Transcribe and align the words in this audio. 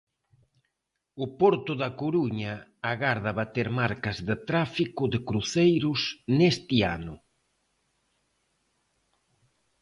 O 1.23 1.25
porto 1.39 1.73
da 1.81 1.89
Coruña 2.01 2.53
agarda 2.91 3.31
bater 3.39 3.67
marcas 3.79 4.17
de 4.27 4.35
tráfico 4.49 5.03
de 5.13 5.19
cruceiros 5.27 5.99
neste 6.37 6.77
ano. 6.95 7.15